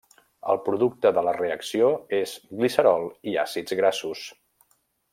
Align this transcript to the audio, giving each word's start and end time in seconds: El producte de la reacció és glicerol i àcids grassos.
El 0.53 0.59
producte 0.67 1.11
de 1.17 1.23
la 1.27 1.33
reacció 1.35 1.91
és 2.21 2.35
glicerol 2.57 3.07
i 3.33 3.37
àcids 3.47 3.81
grassos. 3.83 4.27